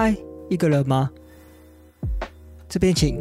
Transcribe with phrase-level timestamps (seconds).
[0.00, 0.14] 嗨，
[0.48, 1.10] 一个人吗？
[2.68, 3.20] 这边请。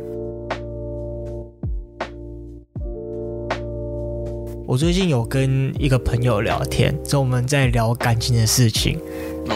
[4.68, 9.00] 我最近有跟一个朋友聊天，之后我们在聊感情的事情。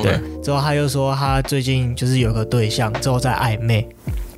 [0.02, 3.88] 对，之后他又说他最近就是有个对象，之后在暧昧。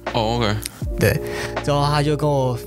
[0.08, 0.54] 哦、oh，OK。
[1.00, 1.18] 对，
[1.64, 2.60] 之后他就跟我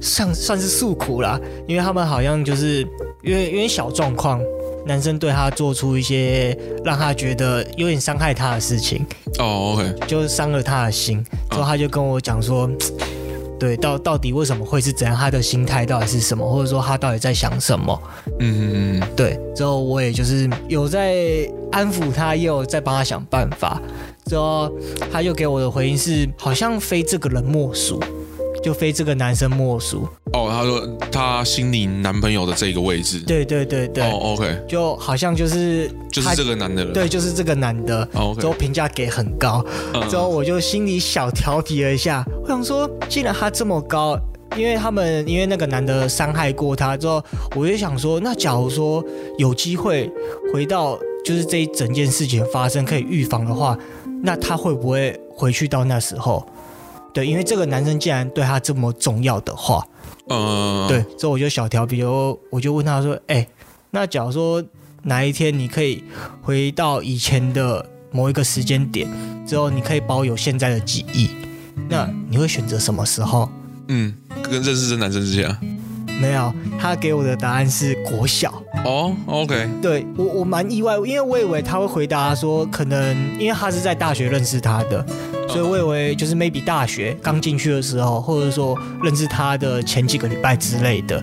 [0.00, 2.80] 算算是诉苦啦，因为他们好像就是
[3.22, 4.40] 因为因为小状况。
[4.88, 9.04] 男生对他做出一些让他觉得有点伤害他的事情，
[9.38, 11.22] 哦、oh，OK，就伤了他的心。
[11.50, 12.70] 之后他就跟我讲说，oh.
[13.60, 15.14] 对，到到底为什么会是怎样？
[15.14, 16.48] 他的心态到底是什么？
[16.50, 18.02] 或者说他到底在想什么？
[18.38, 19.38] 嗯嗯嗯，对。
[19.54, 23.78] 之后我也就是有在安抚他，也有在帮他想办法。
[24.24, 24.72] 之后
[25.12, 28.02] 他又给我的回应是，好像非这个人莫属。
[28.62, 30.48] 就非这个男生莫属哦。
[30.50, 34.04] 他说他心里男朋友的这个位置，对对对对。
[34.04, 36.92] 哦，OK，就好像就是就是这个男的了。
[36.92, 38.02] 对，就是这个男的。
[38.14, 38.40] 哦，OK。
[38.40, 39.64] 之后评价给很高，
[40.08, 44.18] 之后我就心里小调皮了一下，我想说，既然他这么高，
[44.56, 47.22] 因为他们因为那个男的伤害过他之后，
[47.54, 49.04] 我就想说，那假如说
[49.38, 50.10] 有机会
[50.52, 53.76] 回到就是这一整件事情发生可以预防的话，
[54.22, 56.44] 那他会不会回去到那时候？
[57.12, 59.84] 对，因为这个男生既然对他这么重要的话，
[60.28, 63.46] 嗯，对，所以我就小调皮，我我就问他说：“哎，
[63.90, 64.62] 那假如说
[65.02, 66.04] 哪一天你可以
[66.42, 69.08] 回到以前的某一个时间点
[69.46, 71.30] 之后，你可以保有现在的记忆，
[71.88, 73.48] 那你会选择什么时候？”
[73.88, 75.56] 嗯，跟认识这男生之前，
[76.20, 78.62] 没有，他给我的答案是国小。
[78.84, 85.04] 哦，OK，对，我我蛮意外，因为我以为他会回答说，可能因为他是在大学认识他的。
[85.48, 91.22] 所以我以为就是 maybe 大学刚进去的时候，或者说认识他的前几个礼拜之类的。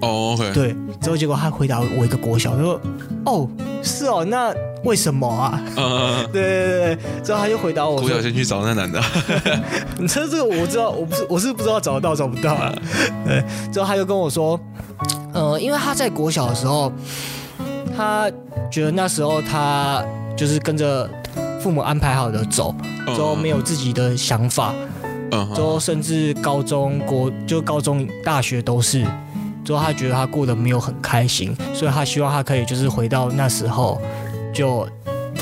[0.00, 0.36] 哦。
[0.52, 2.80] 对，之后结果他回答我一个国小，他说
[3.26, 3.48] ：“哦，
[3.82, 6.98] 是哦，那为什么啊？”嗯， 对对对。
[7.22, 9.00] 之后他就回答我：“国小先去找那男的。
[9.98, 12.74] ”你这这个我知道，我不是我是不知道找得到找不到啊。
[13.26, 13.42] 对，
[13.72, 14.58] 之后他就跟我说
[15.32, 16.90] ：“呃，因为他在国小的时候，
[17.96, 18.30] 他
[18.70, 20.02] 觉得那时候他
[20.36, 21.08] 就是跟着。”
[21.60, 22.74] 父母安排好的走，
[23.06, 24.74] 之后没有自己的想法，
[25.54, 29.04] 之后甚至高中国就高中大学都是，
[29.64, 34.00] 之后他觉得他过得没有很开心，所以他希望他可以就是回到那时候，
[34.54, 34.86] 就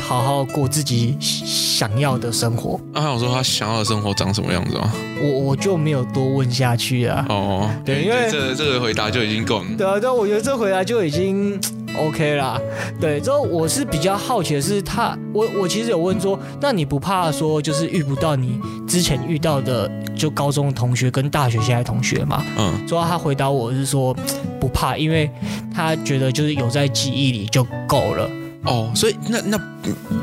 [0.01, 2.81] 好好过自己想要的生活。
[2.93, 4.93] 那他有说他想要的生活长什么样子吗？
[5.21, 7.25] 我我就没有多问下去啊。
[7.29, 9.65] 哦，对，因为这这个回答就已经够了。
[9.77, 11.61] 对啊，对我觉得这回答就已经。
[11.97, 12.61] OK 啦，
[13.01, 22.45] 对，之后我是比较好奇的是他，我我其实有问说，那你不怕说就是遇不到你之前遇到的就高中同学跟大学现在同学吗？
[22.59, 24.15] 嗯，之后他回答我是说
[24.61, 25.31] 不怕，因为
[25.73, 28.29] 他觉得就是有在记忆里就够了。
[28.65, 29.61] 哦，所以那那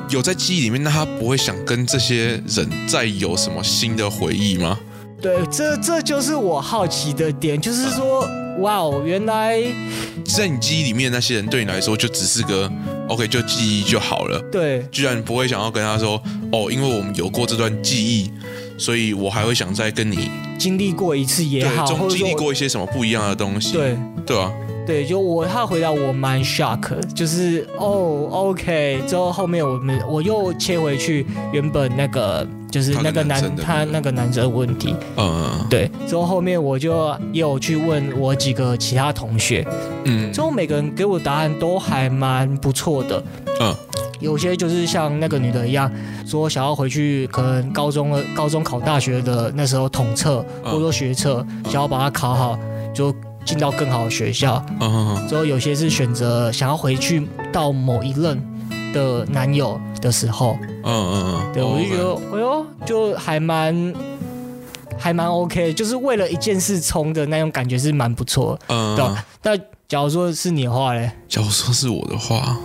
[0.09, 4.77] 有在记忆里面，那他不会想跟这些人再有什么新的回忆吗？
[5.21, 8.27] 对，这这就是我好奇的点，就是说。
[8.61, 9.59] 嗯哇哦，原来
[10.23, 12.71] 在你记忆里面那些人对你来说就只是个
[13.07, 14.39] OK，就记忆就好了。
[14.51, 18.31] 对，居然不会想要跟他说哦，因为我们有过这段记忆，
[18.77, 20.29] 所以我还会想再跟你
[20.59, 23.73] 经历过一次也好，中经历过一些什么不一样的东西。
[23.73, 24.51] 对，对啊。
[24.85, 39.67] 对，就我他回答我蛮 shock，就是哦，OK，之后后面我们我又切回去原本那个就是那个男他那个男生的问题，嗯，对，之后后面我就也有去问我几个其他同学，
[40.05, 43.21] 嗯，之后每个人给我答案都还蛮不错的，
[43.59, 43.75] 嗯，
[44.19, 45.91] 有些就是像那个女的一样，
[46.25, 52.57] 说想要回去，可能高中的高中考大学的那时候统测或者说学测，想要把它考好，
[52.93, 53.13] 就。
[53.43, 54.63] 进到更好的学校，
[55.27, 58.39] 之后有些是选择想要回去到某一任
[58.93, 63.93] 的男友的时候，嗯嗯嗯，对，我就觉得，哎呦，就还蛮
[64.97, 69.05] 还蛮 OK，就是为了一件事冲的那种感觉是蛮不错，嗯，对。
[69.43, 69.57] 那
[69.87, 71.11] 假如说是你的话嘞？
[71.29, 72.57] 假如说是我的话，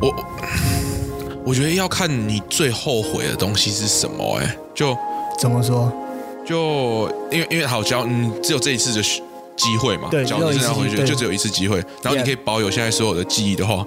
[0.00, 0.14] 我
[1.44, 4.96] 我觉得要看你最后悔的东西是什么，哎，就
[5.38, 5.92] 怎么说？
[6.44, 9.00] 就因为因为好教，你，只有这一次的
[9.56, 11.76] 机会嘛，对，只要你这样回去，就只有一次机会。
[12.02, 13.86] 然后你可以保有现在所有的记忆的话，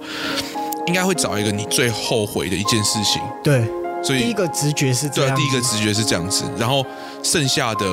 [0.87, 3.21] 应该会找一个你最后悔的一件事情。
[3.43, 3.65] 对，
[4.03, 6.43] 所以第一个直觉是这样，对，第一个直觉是这样子。
[6.57, 6.85] 然后
[7.23, 7.85] 剩下的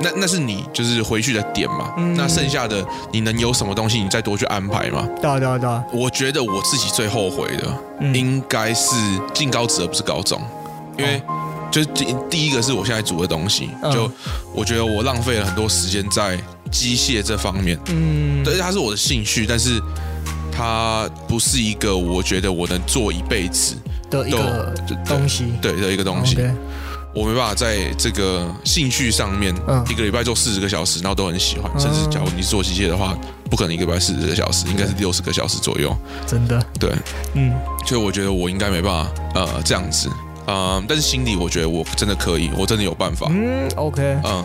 [0.00, 1.92] 那那是你就是回去的点嘛。
[1.96, 5.08] 嗯，那剩下的你能有什么东西，你再多去安排嘛。
[5.20, 5.84] 对啊对啊对啊。
[5.92, 8.94] 我觉得我自己最后悔的，应该是
[9.34, 10.40] 进高职而不是高中，
[10.96, 11.22] 因为。
[11.70, 14.10] 就第第一个是我现在煮的东西，就
[14.54, 16.34] 我觉得我浪费了很多时间在
[16.72, 19.78] 机械这方面，嗯，对，它是我的兴趣，但是
[20.58, 23.76] 它不是一个我觉得我能做一辈子，
[24.10, 24.74] 的一个
[25.06, 26.36] 东西，对的一个东西。
[27.14, 29.54] 我没办法在这个兴趣上面，
[29.88, 31.70] 一个礼拜做四十个小时，然后都很喜欢。
[31.78, 33.16] 甚至假如你是做机械的话，
[33.48, 35.96] 不可能一个礼拜四十个小时，应该是六十个小时左右。
[36.26, 36.92] 真的，对，
[37.34, 37.54] 嗯，
[37.86, 40.10] 所以我觉得我应该没办法，呃，这样子，
[40.48, 43.28] 嗯，但是心里我觉得我真的可以，我真的有办法。
[43.30, 44.44] 嗯，OK，嗯，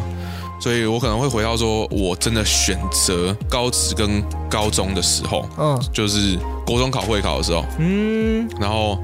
[0.64, 8.98] 所以我可能会回到说，我真的选择高职跟高中的时候，嗯，就是国中考会考的时候，嗯，然后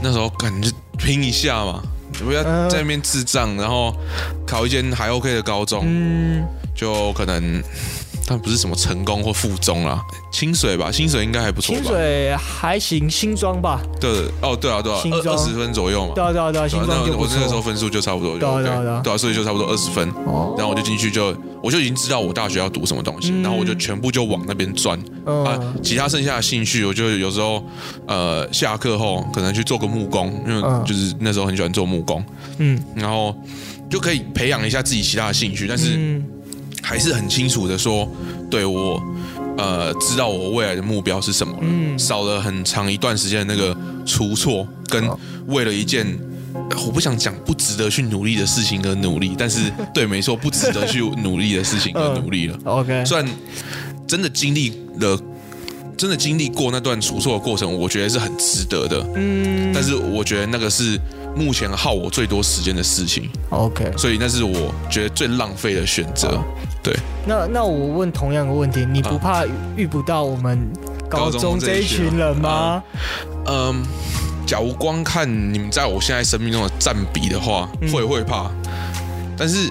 [0.00, 1.82] 那时候感觉拼一下嘛。
[2.24, 3.94] 不要在那边智障，然后
[4.46, 5.84] 考一间还 OK 的高中，
[6.74, 7.62] 就可能。
[8.28, 10.02] 但不是什么成功或附中啦，
[10.32, 11.80] 清水吧，清水应该还不错吧。
[11.80, 13.80] 清水还行，新庄吧。
[14.00, 14.10] 对，
[14.42, 16.12] 哦，对啊，对啊，二二十分左右嘛。
[16.14, 16.98] 对啊，对啊，对啊，新庄。
[17.16, 20.10] 我那个时候分数就差不多，对啊，对啊，对啊，所以就差不多二十分。
[20.26, 20.54] 哦。
[20.58, 21.32] 然后我就进去就，
[21.62, 24.98] 我就已经知道我大学要读什么东西，然后我就全部就往那边钻。
[25.24, 27.62] 啊，其他剩下的兴趣，我就有时候
[28.08, 32.24] 呃下课后可能去做个木工，因为就是那时候很喜欢做木工。
[32.58, 32.82] 嗯。
[32.96, 33.36] 然后
[33.88, 36.20] 就可以培养一下自己其他的兴趣，但是。
[36.86, 38.08] 还是很清楚的说，
[38.48, 39.02] 对我，
[39.58, 41.58] 呃，知道我未来的目标是什么了。
[41.62, 45.02] 嗯，少了很长一段时间的那个出错，跟
[45.48, 46.06] 为了一件
[46.86, 52.56] 我不想讲不值得去努力的事情而努力， 但是对，没错，不值得去努力的事情而努力了。
[52.62, 53.28] OK，虽然
[54.06, 55.18] 真的经历了，
[55.96, 59.06] 真的经历过那段出错的过程，我觉得是很值得的。
[59.14, 61.00] 嗯，但是我觉得那个是。
[61.36, 66.42] 目前耗我最多时间的事情，OK，所以那是我觉得最浪费的选择。
[66.82, 66.96] 对，
[67.26, 69.44] 那那我问同样的问题，你不怕
[69.76, 70.66] 遇不到我们
[71.10, 72.82] 高中这一群人吗？
[73.44, 73.84] 嗯，
[74.46, 78.50] 假如光看你们在我现在生命中的占比的话，会会怕。
[79.36, 79.70] 但是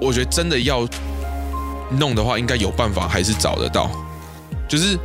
[0.00, 0.86] 我觉得真的要
[1.98, 3.90] 弄的话，应该有办法，还是找得到。
[4.68, 4.96] 就是，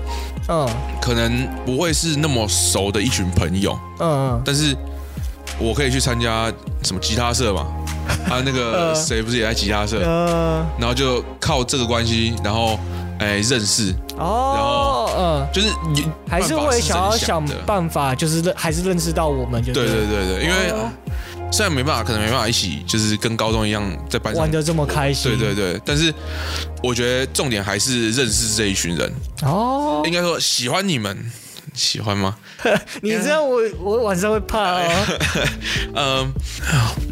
[0.50, 0.68] 嗯，
[1.02, 4.76] 可能不会是那么熟的一群朋友，嗯嗯，但是。
[5.62, 6.50] 我可以去参加
[6.84, 7.66] 什么吉他社嘛？
[8.32, 10.00] 啊，那个谁不是也在吉他社？
[10.78, 12.80] 然后就靠这个关系，然后
[13.20, 13.94] 哎认识。
[14.18, 20.74] 哦，然后嗯，就是你还是会想要想办法，就是认还是认识到我们就对对对对，因为
[21.52, 26.14] 虽然没办法，可能没办法一起，就是跟高中一样在班上玩的这么开心，对对对，但是
[26.84, 29.12] 我觉得重点还是认识这一群人
[29.44, 31.18] 哦，应该说喜欢你们。
[31.72, 32.36] 喜欢吗？
[33.02, 35.20] 你这样我我晚上会怕哦。
[35.96, 36.34] 嗯，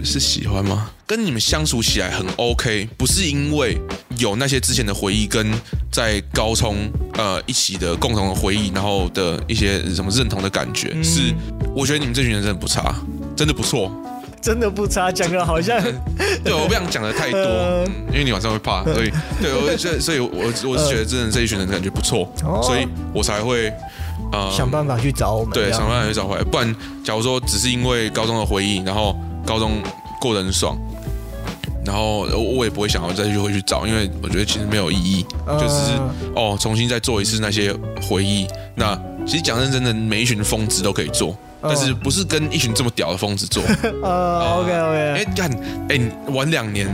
[0.03, 0.89] 是喜欢吗？
[1.05, 3.79] 跟你们相处起来很 OK，不是因为
[4.17, 5.53] 有那些之前的回忆跟
[5.91, 11.33] 在高中呃一起的共同的回忆，然后的一些什么认同的感觉，是
[11.75, 12.93] 我觉得你们这群人真的不差，
[13.37, 13.91] 真的不错，
[14.41, 15.11] 真的不差。
[15.11, 15.81] 讲的好像
[16.43, 19.11] 对，我不想讲的太多， 嗯，因为你晚上会怕，所以
[19.41, 20.29] 对我 觉得，所以我
[20.65, 22.31] 我是觉得真的这一群人感觉不错，
[22.63, 23.71] 所以我才会。
[24.29, 26.43] 呃，想办法去找我们，对，想办法去找回来。
[26.43, 29.81] 不然，假如说只是因为高中的回忆，然后高中
[30.19, 30.77] 过得很爽，
[31.85, 35.91] 然后我也不会想要再去回去找，因为我觉得其实没有意义，呃、就只是
[36.35, 38.45] 哦，重新再做一次那些回忆。
[38.75, 41.33] 那其实讲认真的，每一群疯子都可以做，
[41.67, 43.63] 但是不是跟一群这么屌的疯子做。
[44.01, 45.13] 呃，OK OK。
[45.17, 45.51] 哎，干，
[45.89, 45.99] 哎，
[46.31, 46.87] 玩两年，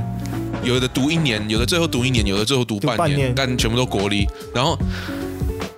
[0.64, 4.78] 有的读一年，有的最后读一年，有的最后读半年，但全部都国立，然后。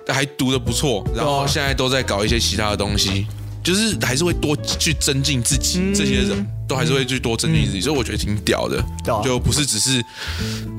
[0.08, 3.26] 还读的不错，然后现在都在搞一些其他的东西，
[3.66, 5.92] 就是还是会多去增进自己。
[5.92, 8.80] 这些人都还是会去多增进自己，所以我觉得挺屌的，
[9.24, 10.00] 就不是只是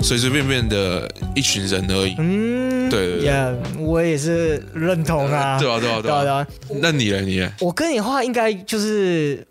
[0.01, 2.15] 随随便便的一群人而已。
[2.17, 5.60] 嗯，对对对，我也是认同啊。
[5.60, 6.48] 对啊对啊对啊。
[6.82, 7.20] 那你呢？
[7.20, 7.51] 你呢？
[7.60, 9.46] 我跟你话应该就是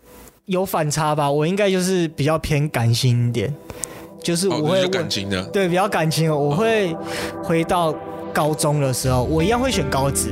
[0.45, 1.29] 有反差吧？
[1.29, 3.53] 我应该就是比较偏感性一点，
[4.23, 6.95] 就是我会感情的，对，比较感情，我会
[7.43, 7.95] 回到。
[8.33, 10.29] 高中的时候，我一样会选高职，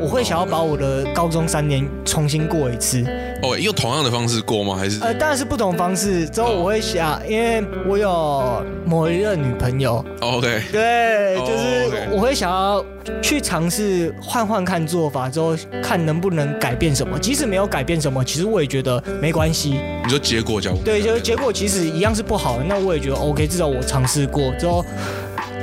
[0.00, 3.04] 我会想要把我的高中三年重新过一次。
[3.42, 4.76] 哦，用同样的方式过吗？
[4.76, 5.00] 还是？
[5.02, 6.26] 呃，当然是不同方式。
[6.28, 10.04] 之后我会想，因为我有某一任女朋友。
[10.20, 10.62] OK。
[10.72, 12.84] 对，就是我会想要
[13.22, 17.18] 去尝试换换看做法，之后看能不能改变什么。
[17.18, 19.80] 即使没有改变什么，其实我也觉得没关系。
[20.04, 24.84] 你说结果，讲对，就是结果其实一样是不好的，那我也觉得 OK，至少我尝试过之后。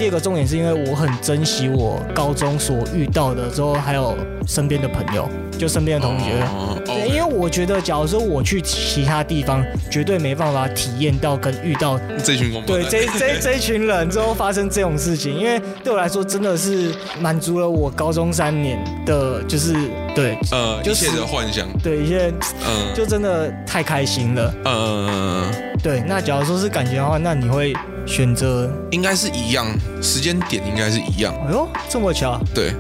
[0.04, 4.14] 第二个重点是因为我很珍惜我高中所遇到的，之后还有
[4.46, 6.46] 身边的朋友，就身边的同学。
[6.84, 12.62] 对，因为我觉得，假如说我去其他地方，绝对没办法体验到跟遇到这群人。
[12.66, 19.74] 对，这这这群人之后发生这种事情，因为对我来说真的是满足了我高中三年的，就是
[20.14, 21.66] 对，呃，一切的幻想。
[21.82, 22.30] 对，一些，
[22.68, 24.54] 嗯，就真的太开心了。
[24.66, 25.78] 嗯嗯嗯嗯。
[25.82, 27.74] 对，那假如说是感情的话，那你会？
[28.06, 29.66] 选择应该是一样，
[30.02, 31.34] 时间点应该是一样。
[31.48, 32.40] 哎呦，这么巧？
[32.54, 32.74] 对，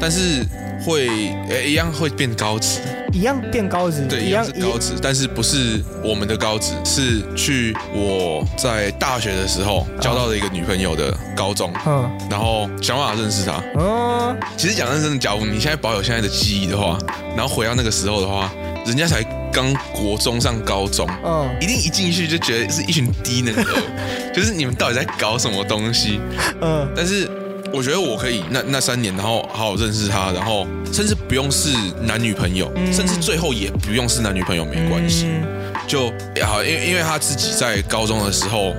[0.00, 0.44] 但是
[0.84, 1.08] 会
[1.48, 2.80] 诶一样会变高职。
[3.12, 13.60] 一样变高职，对，一样是高职，但是不是我们的高职，是去我在大学的时候交到的一个女朋友的高中，嗯，然后想办法认识她。
[13.76, 16.96] 嗯，其实讲认真的，假如你现在保有现在的记忆的话，
[17.36, 18.48] 然后回到那个时候的话，
[18.86, 23.64] 人家才刚国中上高中，嗯，一定一进去就觉得是一群低能儿，
[24.34, 26.20] 就是你们到底在搞什么东西？
[26.60, 27.28] 嗯，但是。
[27.72, 31.68] 我觉得我可以那那三年，然后好好认识他，然后甚至不用是
[32.02, 35.44] 男女朋友，嗯、甚至最后也不用是男女朋友没关系，嗯、
[35.86, 36.12] 就
[36.44, 38.74] 好，因为因为他自己在高中的时候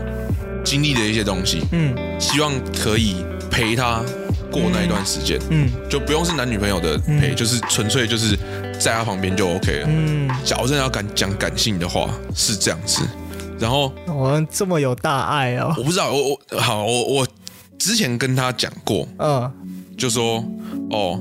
[0.61, 2.51] 经历的一些东西，嗯，希望
[2.83, 4.03] 可以陪他
[4.51, 8.37] 过那一段时间，嗯，就不用是男女朋友的陪，嗯、就是纯粹就是
[8.81, 13.01] 在他旁边就 OK 了，嗯，假如真的要敢讲感性的话是这样子，
[13.59, 17.27] 然后我这么有大爱哦，我不知道，我我好我我。
[17.79, 19.51] 之前跟他讲过，嗯，
[19.97, 20.45] 就说
[20.91, 21.19] 哦，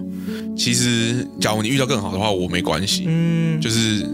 [0.54, 4.06] 其实假如你遇到更好的话，我没关系，嗯，就是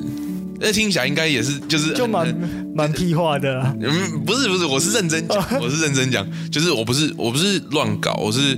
[0.61, 2.33] 那听起来应该也是，就是就蛮
[2.73, 8.57] 蛮屁话的，嗯，不是不是，我是认真讲， 我是认真讲，就是我不是我不是乱搞，我是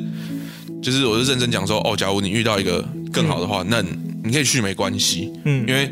[0.83, 3.83] 就是我是认真讲说，哦，假如你遇到一个更好的话，那
[4.29, 5.91] 你可以去没关系，嗯，因为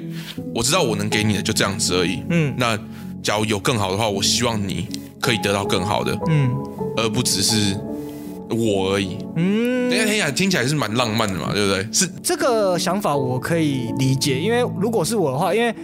[0.54, 2.78] 我知道我能给你的就这样子而已，嗯，那
[3.22, 4.86] 假如有更好的话，我希望你
[5.20, 6.54] 可以得到更好的，嗯。
[6.98, 7.78] 而不只是
[8.50, 9.16] 我而已。
[9.36, 11.86] 嗯，听起来听起来是蛮浪漫的嘛，对不对？
[11.92, 15.74] 是这个想法我可以理解，因为如果是我的话，因为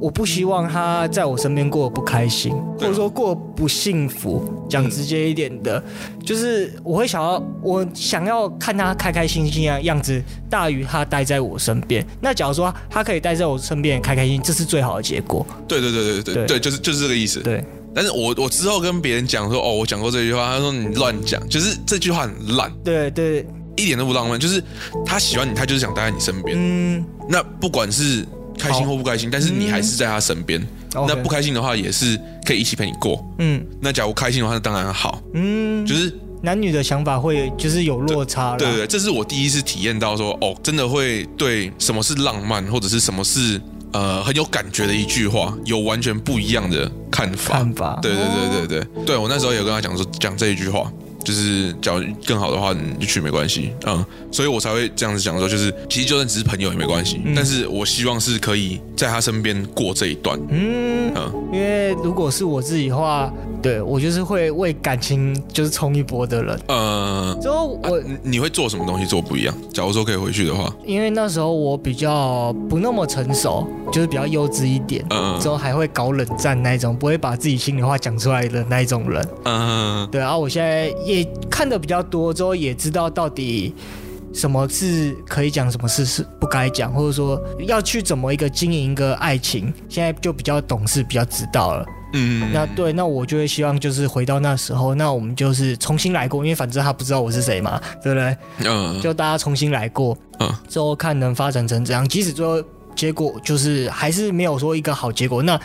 [0.00, 4.42] 我不希望他在我身边过得不开心，或者说过得不幸福。
[4.68, 5.82] 讲直接一点的，
[6.24, 12.04] 就是我会想要，我想要看他开开心心的样子，大于他待在我身边。
[12.20, 15.46] 那假如说他可以待在我身边开开心，这是最好的结果。
[15.68, 17.40] 对对对对对对，对，就是就是这个意思。
[17.40, 17.62] 对。
[17.94, 23.46] 但是我我之后跟别人讲说，哦，我讲过这句话，他说你乱讲，就是这句话很烂，对对，
[23.76, 24.62] 一点都不浪漫，就是
[25.06, 28.26] 他喜欢你，他就是想待在你身边，嗯，那不管是
[28.58, 30.60] 开心或不开心，但是你还是在他身边，
[30.92, 43.60] 那不开心的话也是可以一起陪你过，嗯，那假如开心的话，那当然好，嗯，就是男女的想法会就是有落差，对对，这是我第一次体验到说，哦，真的会对什么是浪漫或者是什么是。
[43.94, 47.54] 呃，很有感觉的一句话，有完全不一样的看法。
[47.54, 50.92] 看法，对对对对对，对我那时候也有跟他讲说，讲这一句话。
[51.24, 69.54] 就是讲更好的话，你就去没关系，嗯，所以我才会这样子讲说，就是其实就算只是朋友也没关系，嗯、但是我希望是可以在他身边过这一段，嗯嗯，因为如果是我自己的话，对我就是会为感情就是冲一波的人，呃，之后我、啊、你会做什么东西做不一样？
[69.72, 81.13] 假如说可以回去的话，因为那时候我比较不那么成熟，就是比较幼稚一点，嗯，之后还会搞冷战那一种，不会把自己心里话讲出来的那一种人，嗯，对，然后我现在也。
[81.14, 83.74] 也看的比较多之后，也知道到底
[84.32, 91.86] 什么是可以讲，什么事是不该讲，或者说要去怎么一个经营一个爱情，现在就比较懂事，比较知道了。
[92.14, 98.36] 嗯，那对，那我就会希望就是回到那时候，那我们就是重新来过，因为反正他不知道我是谁嘛，对不对？
[98.64, 102.62] 嗯，就大家重新来过，嗯，之后看能发展成怎样，即使最后
[102.94, 105.60] 结果就是还是没有说一个好结果，那。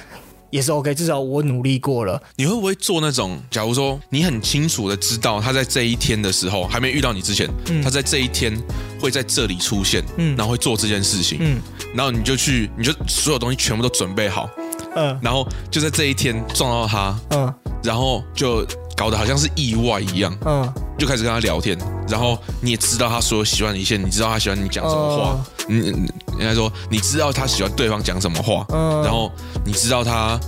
[0.49, 2.21] 也是 OK，至少我努力过了。
[2.35, 3.39] 你会不会做那种？
[3.51, 8.55] 假如说你很清楚的知道他在这一天的时候还没遇到你之前，嗯、他在这一天
[8.99, 11.61] 会在这里出现，嗯，然后会做这件事情，嗯，
[11.93, 14.49] 然后你就去，你就所有东西全部都准备好，
[14.95, 17.53] 嗯，然后就在这一天撞到他，嗯，
[17.83, 18.65] 然后就
[18.95, 21.77] 搞得好像是意外一样，嗯，就开始跟他聊天，
[22.07, 25.93] 然后你也知道他所有喜欢的一切，你知道他喜欢你讲什么话，嗯。
[25.93, 26.09] 嗯
[26.39, 29.31] 应该说，你知道他喜欢对方讲什么话，嗯，然后
[29.65, 30.39] 你知道他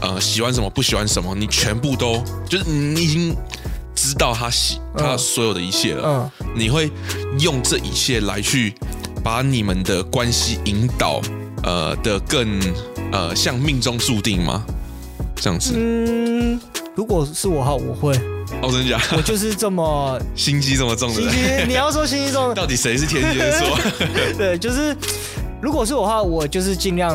[0.00, 3.34] 呃喜欢什么不喜欢什么，你全部都就是你已经
[3.94, 6.90] 知道他喜他所有的一切了，嗯，你会
[7.38, 8.74] 用这一切来去
[9.24, 11.20] 把你们的关系引导
[11.62, 12.60] 呃的更
[13.10, 14.64] 呃像命中注定吗？
[15.34, 15.72] 这样子？
[15.76, 16.60] 嗯，
[16.94, 18.12] 如果是我哈，我会。
[18.62, 19.00] 哦，真的假？
[19.16, 21.20] 我就是这么 心机这么重的。
[21.22, 23.78] 心机，你要说心机重， 到底谁是天蝎座？
[24.38, 24.96] 对，就是。
[25.60, 27.12] 如果是我的话，我就是尽量，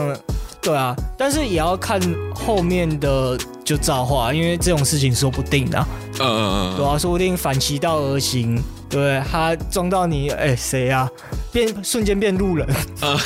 [0.62, 1.98] 对啊，但是也要看
[2.36, 5.80] 后面的就造化，因为这种事情说不定的，
[6.20, 8.62] 嗯嗯嗯，对啊，说不定反其道而行，
[8.94, 11.10] 对，他撞到你，哎，谁呀？
[11.52, 12.68] 变瞬间变路人，
[13.02, 13.18] 嗯，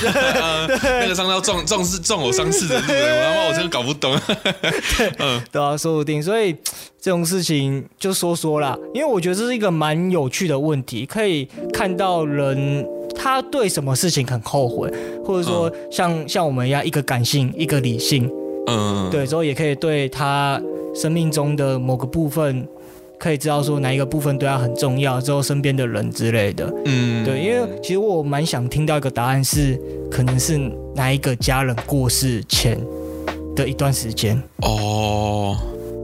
[0.82, 4.18] 那个伤到撞撞是撞我伤势的 路人，我他妈我真的搞不懂，
[5.20, 6.54] 嗯，对啊，说不定，所以
[7.00, 12.86] 这种事情就说说啦，因为我觉得这是一个蛮有趣的问题，可以看到人。
[13.20, 14.92] 他对什么事情很后悔，
[15.26, 18.30] 或者说像、嗯、像我们一样，一个感性，一个理性，
[18.68, 20.62] 嗯，对，之后也可以对他
[20.94, 22.68] 生命中的某个部分
[23.20, 26.72] 可以知道说哪一个部分对他很重要，之后身边的人之类的。
[26.86, 30.58] 嗯，对，因为其实我蛮想听到一个答案是，可能是
[30.96, 32.80] 哪一个家人过世前
[33.56, 34.42] 的一段时间。
[34.58, 35.58] 哦，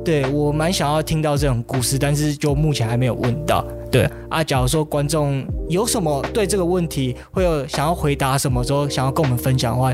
[0.04, 3.66] 对，我蛮想要听到这种故事，但是就目前还没有问到。
[3.94, 9.94] 对啊，假如说观众有什么对这个问题会有想要回答什么之后想要跟我们分享的话，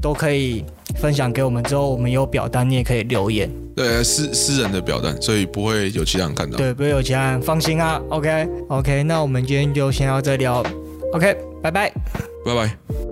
[0.00, 0.64] 都可以
[0.94, 1.60] 分享给我们。
[1.64, 3.50] 之后我们有表单，你也可以留言。
[3.74, 6.56] 对，私私人的表单，所以不会有其他人看到。
[6.56, 8.00] 对，不会有其他人，放心啊。
[8.08, 10.64] OK OK，那我们今天就先到这里哦。
[11.12, 11.92] OK，拜拜，
[12.44, 13.03] 拜拜。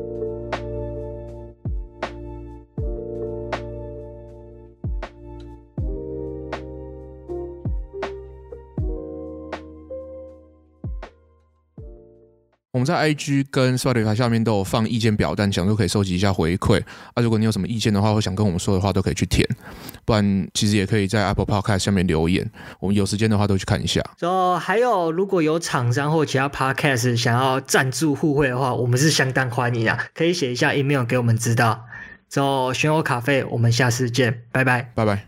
[12.83, 16.83] 们在 IG 跟 Spotify 下面都有放意见表单，想说可以收集一下回馈
[17.15, 17.23] 啊。
[17.23, 19.47] 如果你有什么意见的话，或想跟我们说的话，都可以去填。
[20.05, 24.03] 不然，其实也可以在 Apple Podcast 下面留言，我们有时间的话都去看一下。
[24.19, 31.85] 然后还有，如果有厂商或其他 Podcast 想要赞助互惠的话，我们是相当欢迎啊，可以写一下 email 给我们知道。
[32.29, 35.27] 之后选我卡费，我们下次见，拜拜，拜拜。